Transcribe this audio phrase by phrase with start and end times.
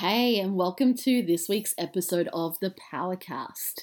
[0.00, 3.82] Hey, and welcome to this week's episode of the Powercast.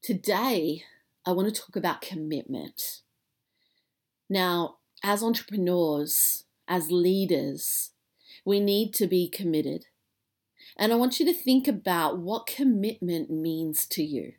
[0.00, 0.84] Today,
[1.26, 3.02] I want to talk about commitment.
[4.30, 7.90] Now, as entrepreneurs, as leaders,
[8.46, 9.84] we need to be committed.
[10.78, 14.32] And I want you to think about what commitment means to you.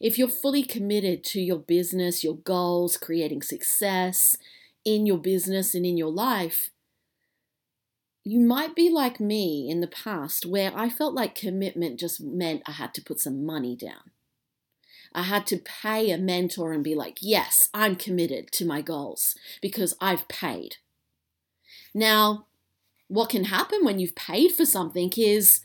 [0.00, 4.36] If you're fully committed to your business, your goals, creating success
[4.84, 6.70] in your business and in your life,
[8.28, 12.60] you might be like me in the past where I felt like commitment just meant
[12.66, 14.10] I had to put some money down.
[15.14, 19.34] I had to pay a mentor and be like, yes, I'm committed to my goals
[19.62, 20.76] because I've paid.
[21.94, 22.48] Now,
[23.06, 25.62] what can happen when you've paid for something is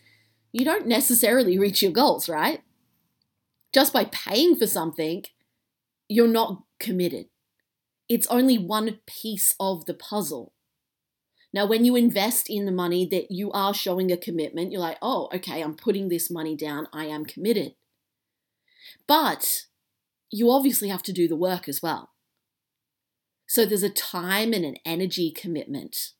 [0.54, 2.62] you don't necessarily reach your goals, right?
[3.74, 5.26] Just by paying for something,
[6.08, 7.26] you're not committed.
[8.08, 10.54] It's only one piece of the puzzle.
[11.54, 14.98] Now, when you invest in the money that you are showing a commitment, you're like,
[15.04, 17.76] oh, okay, I'm putting this money down, I am committed.
[19.08, 19.66] But
[20.32, 22.10] you obviously have to do the work as well.
[23.46, 26.14] So there's a time and an energy commitment.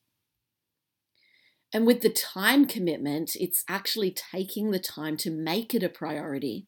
[1.74, 6.68] And with the time commitment, it's actually taking the time to make it a priority,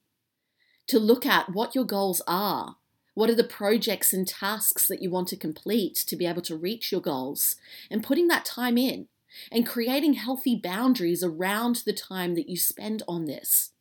[0.87, 2.77] to look at what your goals are,
[3.15, 6.55] what are the projects and tasks that you want to complete to be able to
[6.55, 7.55] reach your goals?
[7.89, 9.07] And putting that time in
[9.51, 13.71] and creating healthy boundaries around the time that you spend on this.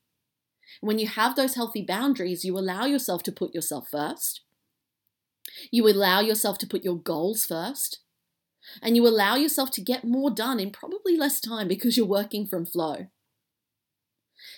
[0.81, 4.43] When you have those healthy boundaries, you allow yourself to put yourself first.
[5.71, 8.01] You allow yourself to put your goals first.
[8.81, 12.47] And you allow yourself to get more done in probably less time because you're working
[12.47, 13.09] from flow.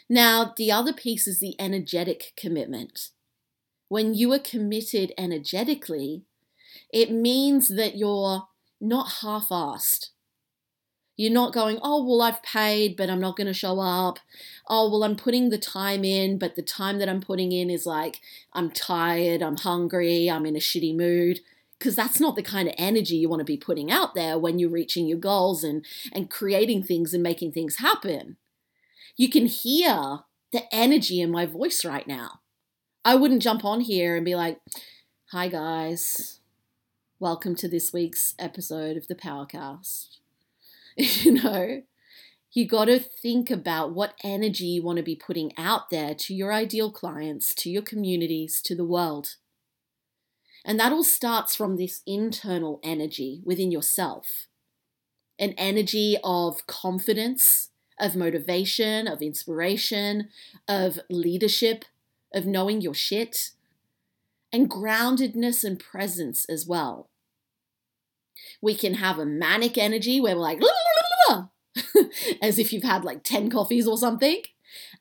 [0.09, 3.11] Now, the other piece is the energetic commitment.
[3.89, 6.23] When you are committed energetically,
[6.93, 8.49] it means that you're
[8.81, 10.11] not half assed.
[11.17, 14.19] You're not going, oh, well, I've paid, but I'm not going to show up.
[14.69, 17.87] Oh, well, I'm putting the time in, but the time that I'm putting in is
[17.87, 18.21] like,
[18.53, 21.41] I'm tired, I'm hungry, I'm in a shitty mood.
[21.79, 24.59] Because that's not the kind of energy you want to be putting out there when
[24.59, 28.37] you're reaching your goals and, and creating things and making things happen.
[29.17, 30.21] You can hear
[30.53, 32.41] the energy in my voice right now.
[33.07, 34.59] I wouldn't jump on here and be like,
[35.31, 36.41] hi guys,
[37.21, 40.17] welcome to this week's episode of the Powercast.
[40.97, 41.83] you know,
[42.51, 46.35] you got to think about what energy you want to be putting out there to
[46.35, 49.37] your ideal clients, to your communities, to the world.
[50.65, 54.49] And that all starts from this internal energy within yourself
[55.39, 60.29] an energy of confidence, of motivation, of inspiration,
[60.67, 61.85] of leadership,
[62.37, 63.51] of knowing your shit,
[64.53, 67.11] and groundedness and presence as well.
[68.61, 70.61] We can have a manic energy where we're like,
[72.43, 74.43] as if you've had like 10 coffees or something.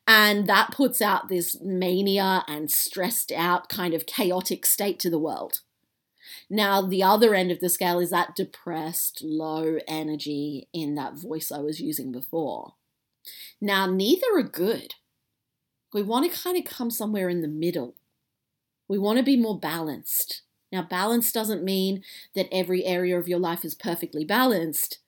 [0.06, 5.18] And that puts out this mania and stressed out kind of chaotic state to the
[5.18, 5.60] world.
[6.48, 11.50] Now, the other end of the scale is that depressed, low energy in that voice
[11.50, 12.74] I was using before.
[13.60, 14.94] Now, neither are good.
[15.96, 17.94] We want to kind of come somewhere in the middle.
[18.86, 20.42] We want to be more balanced.
[20.70, 24.98] Now, balance doesn't mean that every area of your life is perfectly balanced.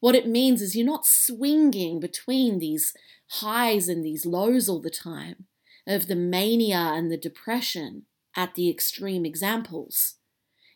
[0.00, 2.92] What it means is you're not swinging between these
[3.40, 5.46] highs and these lows all the time,
[5.86, 8.02] of the mania and the depression
[8.36, 10.16] at the extreme examples.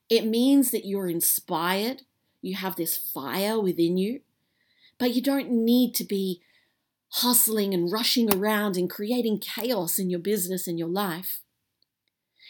[0.08, 2.04] It means that you're inspired,
[2.40, 4.20] you have this fire within you,
[4.98, 6.40] but you don't need to be
[7.10, 11.40] hustling and rushing around and creating chaos in your business and your life.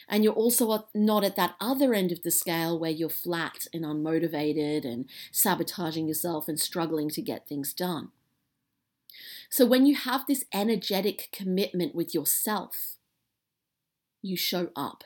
[0.09, 3.85] And you're also not at that other end of the scale where you're flat and
[3.85, 8.11] unmotivated and sabotaging yourself and struggling to get things done.
[9.51, 12.97] So, when you have this energetic commitment with yourself,
[14.23, 15.05] you show up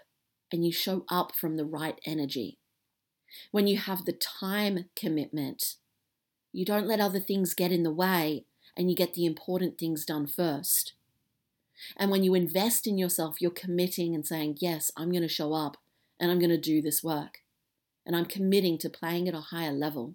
[0.52, 2.58] and you show up from the right energy.
[3.50, 5.76] When you have the time commitment,
[6.52, 8.44] you don't let other things get in the way
[8.76, 10.94] and you get the important things done first.
[11.96, 15.52] And when you invest in yourself, you're committing and saying, Yes, I'm going to show
[15.52, 15.76] up
[16.20, 17.38] and I'm going to do this work.
[18.06, 20.14] And I'm committing to playing at a higher level.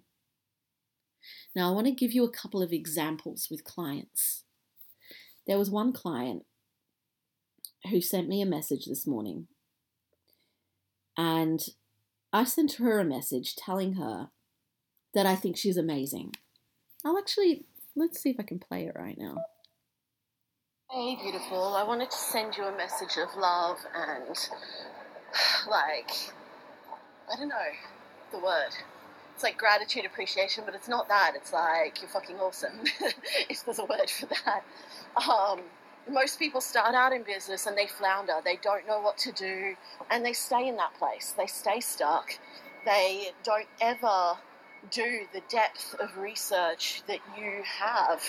[1.54, 4.44] Now, I want to give you a couple of examples with clients.
[5.46, 6.44] There was one client
[7.90, 9.48] who sent me a message this morning,
[11.16, 11.60] and
[12.32, 14.28] I sent her a message telling her
[15.14, 16.34] that I think she's amazing.
[17.04, 17.64] I'll actually
[17.98, 19.38] Let's see if I can play it right now.
[20.88, 21.74] Hey, beautiful.
[21.74, 24.28] I wanted to send you a message of love and,
[25.68, 26.08] like,
[27.28, 27.56] I don't know
[28.30, 28.70] the word.
[29.34, 31.32] it's like gratitude, appreciation, but it's not that.
[31.34, 32.84] It's like you're fucking awesome,
[33.50, 34.62] if there's a word for that.
[35.28, 35.62] Um,
[36.08, 38.34] most people start out in business and they flounder.
[38.44, 39.74] They don't know what to do
[40.08, 41.34] and they stay in that place.
[41.36, 42.38] They stay stuck.
[42.84, 44.38] They don't ever
[44.90, 48.22] do the depth of research that you have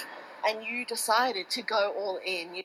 [0.47, 2.55] and you decided to go all in.
[2.55, 2.63] You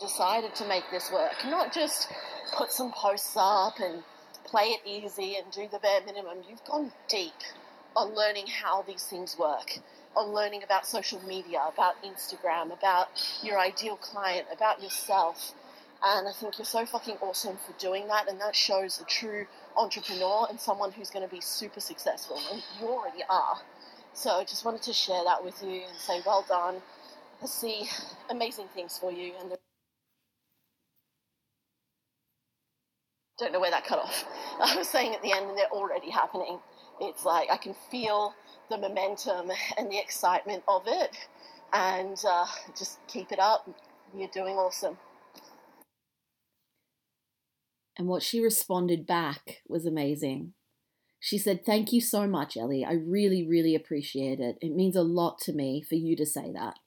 [0.00, 2.08] decided to make this work, not just
[2.56, 4.02] put some posts up and
[4.44, 6.38] play it easy and do the bare minimum.
[6.48, 7.32] You've gone deep
[7.94, 9.78] on learning how these things work,
[10.16, 13.08] on learning about social media, about Instagram, about
[13.42, 15.52] your ideal client, about yourself.
[16.02, 18.28] And I think you're so fucking awesome for doing that.
[18.28, 19.46] And that shows a true
[19.76, 22.40] entrepreneur and someone who's going to be super successful.
[22.52, 23.56] And you already are.
[24.14, 26.76] So I just wanted to share that with you and say well done.
[27.42, 27.88] I see
[28.30, 29.32] amazing things for you.
[29.40, 29.52] And
[33.38, 34.24] don't know where that cut off.
[34.60, 36.58] I was saying at the end, and they're already happening.
[37.00, 38.34] It's like I can feel
[38.70, 41.16] the momentum and the excitement of it,
[41.72, 42.46] and uh,
[42.78, 43.68] just keep it up.
[44.16, 44.96] You're doing awesome.
[48.00, 50.54] And what she responded back was amazing.
[51.18, 52.82] She said, Thank you so much, Ellie.
[52.82, 54.56] I really, really appreciate it.
[54.62, 56.78] It means a lot to me for you to say that.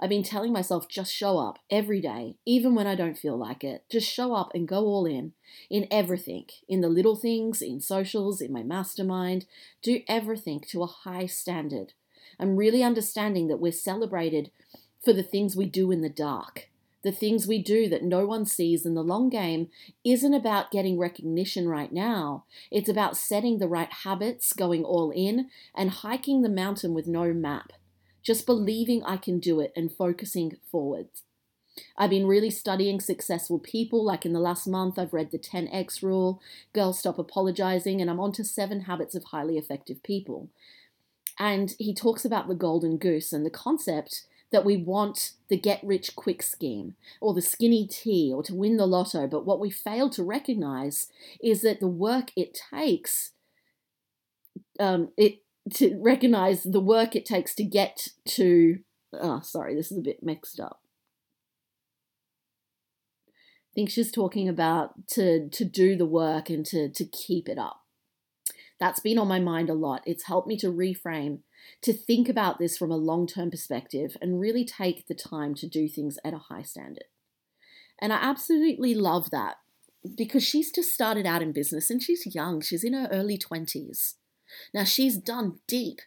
[0.00, 3.62] I've been telling myself just show up every day, even when I don't feel like
[3.62, 3.84] it.
[3.90, 5.34] Just show up and go all in,
[5.68, 9.44] in everything, in the little things, in socials, in my mastermind.
[9.82, 11.92] Do everything to a high standard.
[12.40, 14.50] I'm really understanding that we're celebrated
[15.04, 16.70] for the things we do in the dark.
[17.02, 19.68] The things we do that no one sees in the long game
[20.04, 22.44] isn't about getting recognition right now.
[22.70, 27.32] It's about setting the right habits, going all in, and hiking the mountain with no
[27.32, 27.72] map
[28.22, 31.24] just believing I can do it and focusing forwards.
[31.96, 34.04] I've been really studying successful people.
[34.04, 36.40] Like in the last month, I've read the 10x rule,
[36.72, 40.50] Girl Stop Apologizing, and I'm on to seven habits of highly effective people.
[41.38, 45.82] And he talks about the golden goose and the concept that we want the get
[45.82, 49.26] rich quick scheme or the skinny tea or to win the lotto.
[49.26, 51.08] But what we fail to recognize
[51.42, 53.32] is that the work it takes,
[54.78, 55.42] um, it
[55.74, 58.78] to recognize the work it takes to get to.
[59.12, 60.80] Oh, sorry, this is a bit mixed up.
[63.28, 67.58] I think she's talking about to to do the work and to to keep it
[67.58, 67.81] up.
[68.82, 70.02] That's been on my mind a lot.
[70.06, 71.42] It's helped me to reframe,
[71.82, 75.68] to think about this from a long term perspective and really take the time to
[75.68, 77.04] do things at a high standard.
[78.00, 79.58] And I absolutely love that
[80.16, 84.14] because she's just started out in business and she's young, she's in her early 20s.
[84.74, 86.00] Now, she's done deep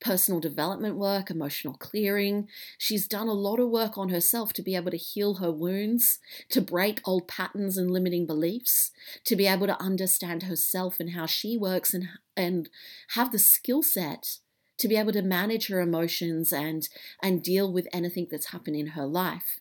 [0.00, 2.48] personal development work, emotional clearing.
[2.76, 6.18] She's done a lot of work on herself to be able to heal her wounds,
[6.50, 8.92] to break old patterns and limiting beliefs,
[9.24, 12.68] to be able to understand herself and how she works and, and
[13.10, 14.38] have the skill set
[14.78, 16.88] to be able to manage her emotions and,
[17.22, 19.58] and deal with anything that's happened in her life,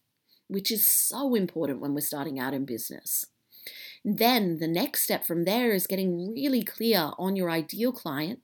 [0.47, 3.25] which is so important when we're starting out in business.
[4.05, 8.39] Then the next step from there is getting really clear on your ideal client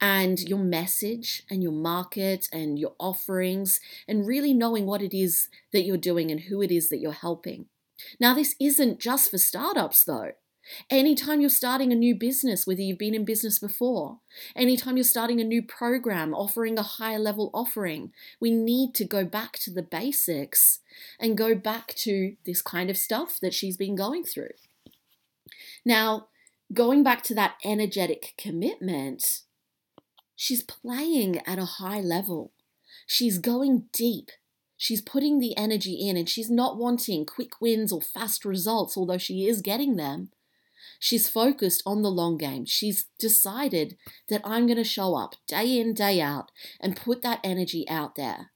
[0.00, 5.48] and your message and your market and your offerings and really knowing what it is
[5.72, 7.66] that you're doing and who it is that you're helping.
[8.20, 10.32] Now, this isn't just for startups though.
[10.90, 14.18] Anytime you're starting a new business, whether you've been in business before,
[14.54, 19.24] anytime you're starting a new program, offering a higher level offering, we need to go
[19.24, 20.80] back to the basics
[21.18, 24.50] and go back to this kind of stuff that she's been going through.
[25.84, 26.28] Now,
[26.72, 29.40] going back to that energetic commitment,
[30.38, 32.52] she's playing at a high level.
[33.06, 34.30] She's going deep.
[34.76, 39.18] She's putting the energy in and she's not wanting quick wins or fast results, although
[39.18, 40.30] she is getting them.
[41.00, 42.64] She's focused on the long game.
[42.64, 43.96] She's decided
[44.28, 48.14] that I'm going to show up day in, day out and put that energy out
[48.14, 48.52] there.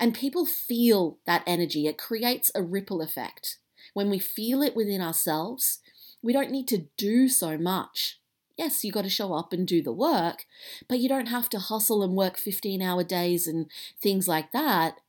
[0.00, 1.86] And people feel that energy.
[1.86, 3.58] It creates a ripple effect.
[3.92, 5.80] When we feel it within ourselves,
[6.22, 8.18] we don't need to do so much.
[8.58, 10.44] Yes, you got to show up and do the work,
[10.88, 13.70] but you don't have to hustle and work 15 hour days and
[14.02, 15.00] things like that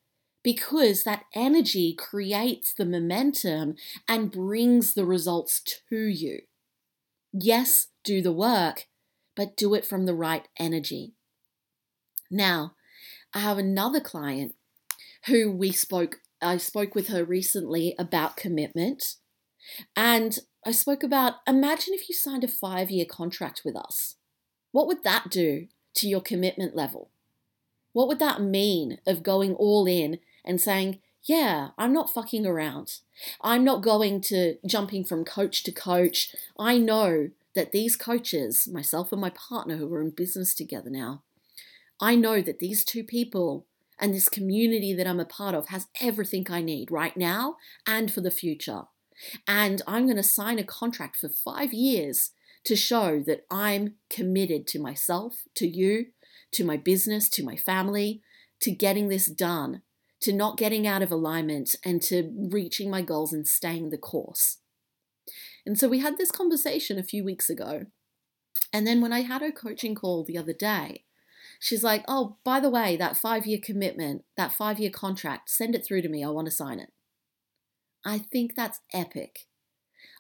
[0.44, 3.76] because that energy creates the momentum
[4.08, 6.42] and brings the results to you.
[7.34, 8.88] Yes, do the work,
[9.36, 11.14] but do it from the right energy.
[12.30, 12.76] Now,
[13.34, 14.54] I have another client
[15.26, 19.16] who we spoke I spoke with her recently about commitment
[19.96, 24.16] and I spoke about imagine if you signed a five year contract with us.
[24.72, 27.10] What would that do to your commitment level?
[27.94, 33.00] What would that mean of going all in and saying, yeah, I'm not fucking around.
[33.42, 36.34] I'm not going to jumping from coach to coach.
[36.58, 41.24] I know that these coaches, myself and my partner who are in business together now,
[42.00, 43.66] I know that these two people
[44.00, 48.12] and this community that I'm a part of has everything I need right now and
[48.12, 48.84] for the future.
[49.48, 52.32] And I'm going to sign a contract for five years
[52.66, 56.08] to show that I'm committed to myself, to you,
[56.52, 58.22] to my business, to my family,
[58.62, 59.82] to getting this done,
[60.22, 64.58] to not getting out of alignment, and to reaching my goals and staying the course.
[65.66, 67.86] And so we had this conversation a few weeks ago.
[68.74, 71.06] And then when I had her coaching call the other day,
[71.60, 75.76] she's like, Oh, by the way, that five year commitment, that five year contract, send
[75.76, 76.24] it through to me.
[76.24, 76.92] I want to sign it.
[78.06, 79.48] I think that's epic.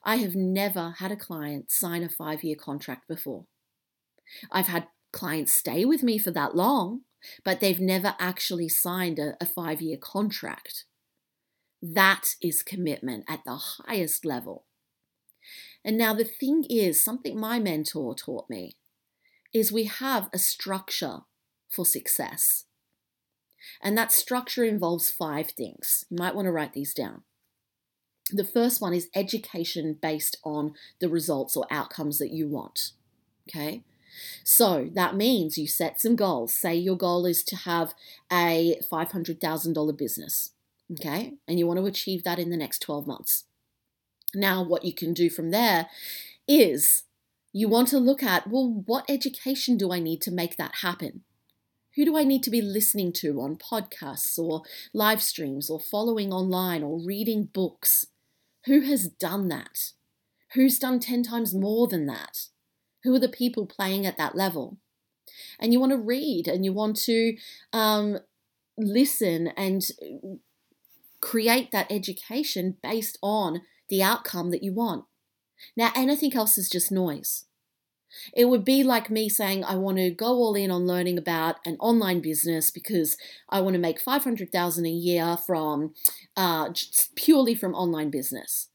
[0.03, 3.45] I have never had a client sign a five year contract before.
[4.51, 7.01] I've had clients stay with me for that long,
[7.43, 10.85] but they've never actually signed a, a five year contract.
[11.81, 14.65] That is commitment at the highest level.
[15.83, 18.75] And now the thing is, something my mentor taught me
[19.53, 21.19] is we have a structure
[21.69, 22.65] for success.
[23.81, 26.05] And that structure involves five things.
[26.09, 27.23] You might want to write these down.
[28.31, 32.91] The first one is education based on the results or outcomes that you want.
[33.49, 33.83] Okay.
[34.43, 36.53] So that means you set some goals.
[36.53, 37.93] Say your goal is to have
[38.31, 40.51] a $500,000 business.
[40.91, 41.33] Okay.
[41.47, 43.45] And you want to achieve that in the next 12 months.
[44.35, 45.87] Now, what you can do from there
[46.47, 47.03] is
[47.51, 51.23] you want to look at well, what education do I need to make that happen?
[51.95, 54.61] Who do I need to be listening to on podcasts or
[54.93, 58.05] live streams or following online or reading books?
[58.65, 59.91] Who has done that?
[60.53, 62.47] Who's done 10 times more than that?
[63.03, 64.77] Who are the people playing at that level?
[65.59, 67.37] And you want to read and you want to
[67.71, 68.19] um,
[68.77, 69.87] listen and
[71.21, 75.05] create that education based on the outcome that you want.
[75.75, 77.45] Now, anything else is just noise.
[78.33, 81.57] It would be like me saying, I want to go all in on learning about
[81.65, 83.17] an online business because
[83.49, 85.93] I want to make 500,000 a year from
[86.35, 86.69] uh,
[87.15, 88.69] purely from online business.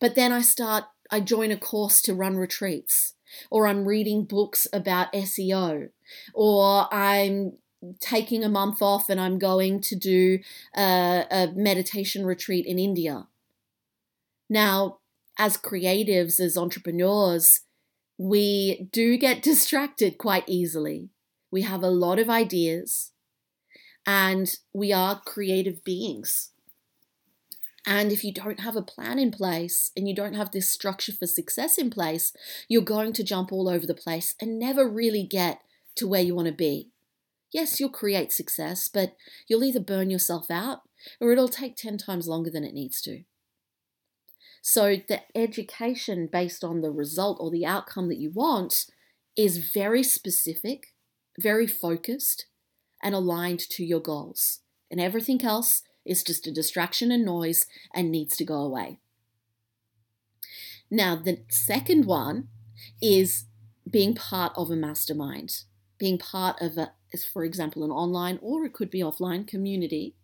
[0.00, 3.14] But then I start, I join a course to run retreats,
[3.50, 5.90] or I'm reading books about SEO,
[6.34, 7.52] or I'm
[8.00, 10.40] taking a month off and I'm going to do
[10.76, 13.26] a, a meditation retreat in India.
[14.48, 14.98] Now,
[15.38, 17.60] as creatives, as entrepreneurs,
[18.20, 21.08] we do get distracted quite easily.
[21.50, 23.12] We have a lot of ideas
[24.06, 26.50] and we are creative beings.
[27.86, 31.12] And if you don't have a plan in place and you don't have this structure
[31.12, 32.34] for success in place,
[32.68, 35.62] you're going to jump all over the place and never really get
[35.94, 36.90] to where you want to be.
[37.50, 39.16] Yes, you'll create success, but
[39.48, 40.82] you'll either burn yourself out
[41.20, 43.22] or it'll take 10 times longer than it needs to.
[44.62, 48.86] So the education based on the result or the outcome that you want
[49.36, 50.94] is very specific,
[51.38, 52.46] very focused,
[53.02, 54.60] and aligned to your goals.
[54.90, 58.98] And everything else is just a distraction and noise and needs to go away.
[60.90, 62.48] Now, the second one
[63.00, 63.44] is
[63.88, 65.62] being part of a mastermind,
[65.98, 66.92] being part of a,
[67.32, 70.16] for example, an online or it could be offline community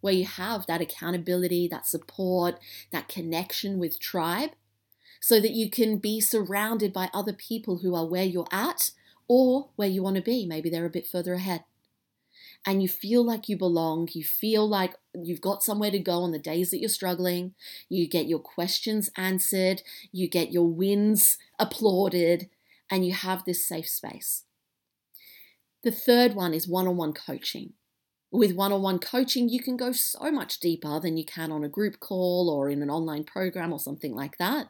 [0.00, 2.58] where you have that accountability, that support,
[2.92, 4.50] that connection with tribe,
[5.20, 8.92] so that you can be surrounded by other people who are where you're at
[9.26, 10.46] or where you want to be.
[10.46, 11.64] Maybe they're a bit further ahead.
[12.66, 16.32] And you feel like you belong, you feel like you've got somewhere to go on
[16.32, 17.54] the days that you're struggling,
[17.88, 22.48] you get your questions answered, you get your wins applauded,
[22.90, 24.44] and you have this safe space.
[25.82, 27.74] The third one is one on one coaching.
[28.30, 31.64] With one on one coaching, you can go so much deeper than you can on
[31.64, 34.68] a group call or in an online program or something like that.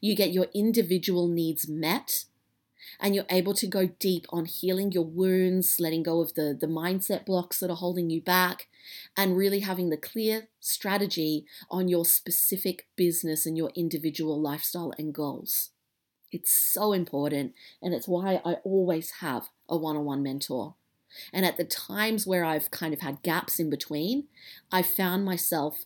[0.00, 2.24] You get your individual needs met
[3.00, 6.66] and you're able to go deep on healing your wounds, letting go of the, the
[6.66, 8.66] mindset blocks that are holding you back,
[9.16, 15.14] and really having the clear strategy on your specific business and your individual lifestyle and
[15.14, 15.70] goals.
[16.32, 20.74] It's so important, and it's why I always have a one on one mentor.
[21.32, 24.24] And at the times where I've kind of had gaps in between,
[24.70, 25.84] I found myself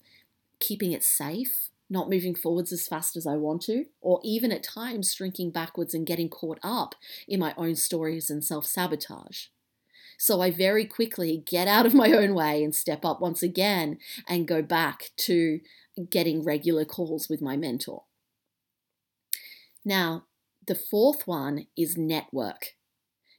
[0.60, 4.62] keeping it safe, not moving forwards as fast as I want to, or even at
[4.62, 6.94] times shrinking backwards and getting caught up
[7.26, 9.46] in my own stories and self sabotage.
[10.18, 13.98] So I very quickly get out of my own way and step up once again
[14.28, 15.60] and go back to
[16.10, 18.04] getting regular calls with my mentor.
[19.84, 20.26] Now,
[20.66, 22.74] the fourth one is network.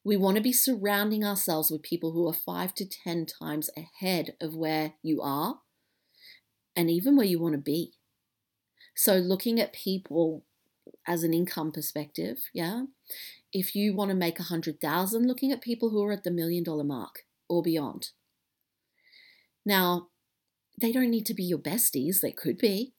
[0.04, 4.36] We want to be surrounding ourselves with people who are five to 10 times ahead
[4.42, 5.60] of where you are
[6.76, 7.94] and even where you want to be.
[8.96, 10.44] So, looking at people
[11.08, 12.84] as an income perspective, yeah,
[13.52, 16.32] if you want to make a hundred thousand, looking at people who are at the
[16.32, 18.10] million dollar mark or beyond.
[19.66, 20.10] Now,
[20.80, 22.22] they don't need to be your besties.
[22.22, 22.94] They could be.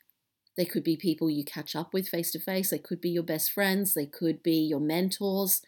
[0.56, 2.70] They could be people you catch up with face to face.
[2.70, 3.94] They could be your best friends.
[3.94, 5.60] They could be your mentors.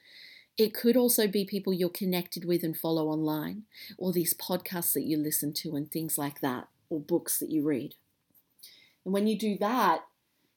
[0.58, 3.64] It could also be people you're connected with and follow online,
[3.98, 7.62] or these podcasts that you listen to and things like that, or books that you
[7.66, 7.94] read.
[9.04, 10.00] And when you do that,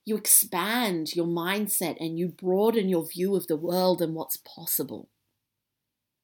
[0.06, 5.10] you expand your mindset and you broaden your view of the world and what's possible.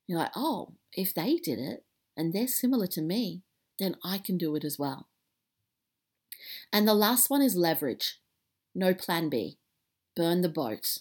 [0.08, 1.84] You're like, oh, if they did it
[2.16, 3.42] and they're similar to me,
[3.78, 5.08] then I can do it as well.
[6.72, 8.20] And the last one is leverage.
[8.74, 9.58] No plan B.
[10.16, 11.00] Burn the boat.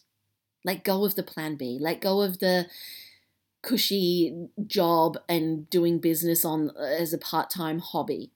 [0.65, 1.79] Let go of the plan B.
[1.81, 2.67] Let go of the
[3.63, 8.31] cushy job and doing business on uh, as a part-time hobby.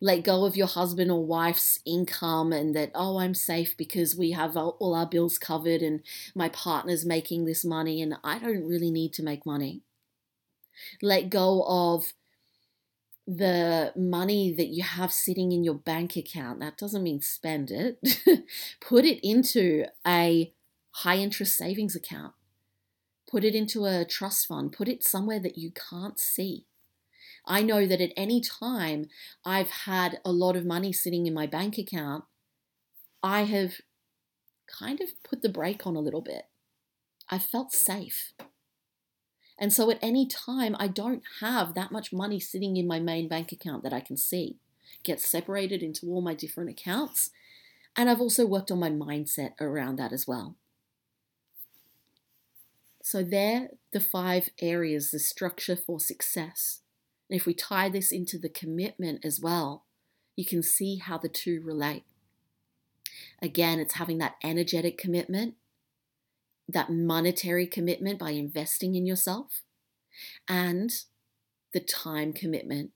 [0.00, 4.32] Let go of your husband or wife's income and that oh I'm safe because we
[4.32, 6.02] have all our bills covered and
[6.34, 9.80] my partner's making this money and I don't really need to make money.
[11.00, 12.12] Let go of
[13.26, 17.98] the money that you have sitting in your bank account, that doesn't mean spend it,
[18.80, 20.52] put it into a
[21.00, 22.32] high interest savings account.
[23.30, 24.72] Put it into a trust fund.
[24.72, 26.64] Put it somewhere that you can't see.
[27.44, 29.08] I know that at any time
[29.44, 32.24] I've had a lot of money sitting in my bank account,
[33.22, 33.80] I have
[34.66, 36.46] kind of put the brake on a little bit.
[37.28, 38.32] I felt safe.
[39.58, 43.28] And so at any time, I don't have that much money sitting in my main
[43.28, 44.56] bank account that I can see.
[44.94, 47.30] It gets separated into all my different accounts.
[47.96, 50.56] And I've also worked on my mindset around that as well.
[53.06, 56.80] So, there the five areas, the structure for success.
[57.30, 59.84] And if we tie this into the commitment as well,
[60.34, 62.02] you can see how the two relate.
[63.40, 65.54] Again, it's having that energetic commitment
[66.68, 69.62] that monetary commitment by investing in yourself
[70.48, 70.90] and
[71.72, 72.90] the time commitment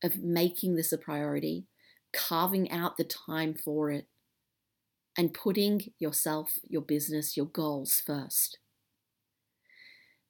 [0.00, 1.66] of making this a priority,
[2.12, 4.06] carving out the time for it,
[5.18, 8.58] and putting yourself, your business, your goals first.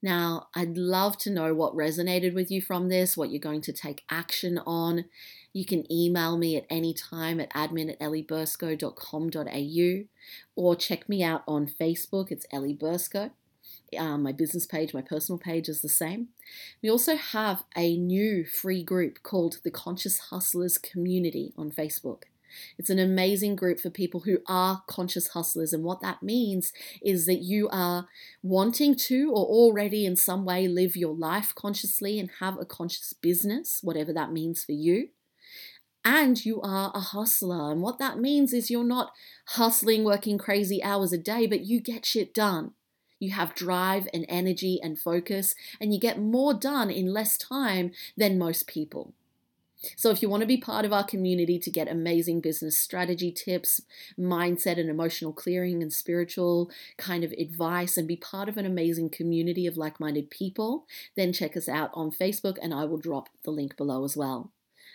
[0.03, 3.73] Now, I'd love to know what resonated with you from this, what you're going to
[3.73, 5.07] take action on.
[5.53, 10.05] You can email me at any time at admin at elliebursko.com.au
[10.55, 12.31] or check me out on Facebook.
[12.31, 13.31] It's Ellie Bursko.
[13.97, 16.29] Um, my business page, my personal page is the same.
[16.83, 22.25] We also have a new free group called the Conscious Hustlers Community on Facebook.
[22.79, 25.73] It's an amazing group for people who are conscious hustlers.
[25.73, 28.09] And what that means is that you are
[28.43, 33.13] wanting to or already in some way live your life consciously and have a conscious
[33.13, 35.09] business, whatever that means for you.
[36.05, 37.73] And you are a hustler.
[37.73, 39.13] And what that means is you're not
[39.49, 42.75] hustling, working crazy hours a day, but you get shit done.
[43.19, 47.93] You have drive and energy and focus, and you get more done in less time
[48.17, 49.15] than most people.
[49.97, 53.31] So, if you want to be part of our community to get amazing business strategy
[53.31, 53.81] tips,
[54.19, 59.11] mindset and emotional clearing, and spiritual kind of advice, and be part of an amazing
[59.11, 63.29] community of like minded people, then check us out on Facebook and I will drop
[63.45, 64.53] the link below as well.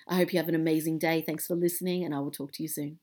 [0.08, 1.22] I hope you have an amazing day.
[1.22, 3.00] Thanks for listening, and I will talk to you soon.